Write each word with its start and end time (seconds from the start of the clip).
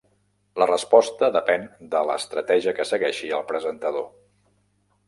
La 0.61 0.67
resposta 0.69 1.29
depèn 1.35 1.67
de 1.93 2.01
l'estratègia 2.11 2.75
que 2.81 2.89
segueixi 2.95 3.31
el 3.43 3.47
presentador. 3.55 4.11